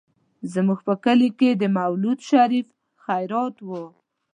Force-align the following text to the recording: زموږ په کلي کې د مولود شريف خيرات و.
زموږ 0.53 0.79
په 0.87 0.93
کلي 1.05 1.29
کې 1.39 1.49
د 1.55 1.63
مولود 1.77 2.19
شريف 2.29 2.67
خيرات 3.03 3.55
و. 3.67 3.69